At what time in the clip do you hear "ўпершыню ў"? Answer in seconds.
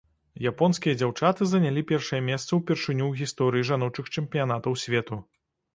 2.61-3.13